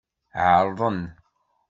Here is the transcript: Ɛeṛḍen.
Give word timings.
Ɛeṛḍen. 0.51 0.99